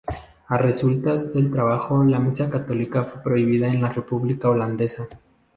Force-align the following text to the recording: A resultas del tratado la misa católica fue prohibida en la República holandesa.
A 0.47 0.57
resultas 0.57 1.31
del 1.31 1.51
tratado 1.51 2.03
la 2.03 2.17
misa 2.17 2.49
católica 2.49 3.03
fue 3.03 3.21
prohibida 3.21 3.67
en 3.67 3.83
la 3.83 3.91
República 3.91 4.49
holandesa. 4.49 5.07